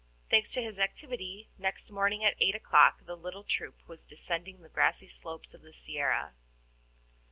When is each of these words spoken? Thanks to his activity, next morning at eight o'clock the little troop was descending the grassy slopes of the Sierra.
Thanks 0.31 0.51
to 0.53 0.63
his 0.63 0.79
activity, 0.79 1.51
next 1.59 1.91
morning 1.91 2.23
at 2.25 2.33
eight 2.39 2.55
o'clock 2.55 3.05
the 3.05 3.15
little 3.15 3.43
troop 3.43 3.87
was 3.87 4.03
descending 4.03 4.63
the 4.63 4.67
grassy 4.69 5.07
slopes 5.07 5.53
of 5.53 5.61
the 5.61 5.73
Sierra. 5.73 6.33